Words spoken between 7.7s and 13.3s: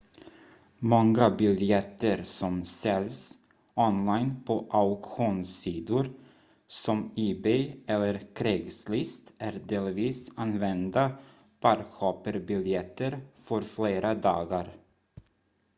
eller craigslist är delvis använda park-hopper-biljetter